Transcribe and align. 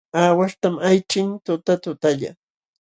Aawaśhtam 0.21 0.75
ayćhin 0.89 1.29
tutatutalla. 1.45 2.29